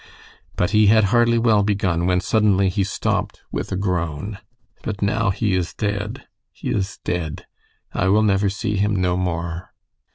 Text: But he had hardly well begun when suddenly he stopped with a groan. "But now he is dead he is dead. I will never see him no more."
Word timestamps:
But 0.55 0.71
he 0.71 0.87
had 0.87 1.03
hardly 1.13 1.37
well 1.37 1.61
begun 1.61 2.07
when 2.07 2.21
suddenly 2.21 2.69
he 2.69 2.83
stopped 2.83 3.43
with 3.51 3.71
a 3.71 3.75
groan. 3.75 4.39
"But 4.81 5.03
now 5.03 5.29
he 5.29 5.53
is 5.53 5.75
dead 5.75 6.25
he 6.51 6.71
is 6.71 6.97
dead. 7.05 7.45
I 7.93 8.07
will 8.07 8.23
never 8.23 8.49
see 8.49 8.77
him 8.77 8.95
no 8.95 9.15
more." 9.15 9.75